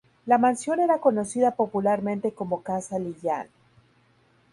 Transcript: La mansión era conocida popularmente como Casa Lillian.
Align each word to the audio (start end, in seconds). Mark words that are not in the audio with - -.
La 0.25 0.39
mansión 0.39 0.79
era 0.79 0.97
conocida 0.97 1.51
popularmente 1.53 2.33
como 2.33 2.63
Casa 2.63 2.97
Lillian. 2.97 3.47